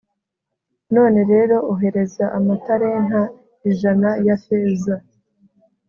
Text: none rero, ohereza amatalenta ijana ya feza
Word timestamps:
none 0.95 1.19
rero, 1.31 1.55
ohereza 1.71 2.25
amatalenta 2.37 3.19
ijana 3.69 4.09
ya 4.27 4.35
feza 4.43 4.95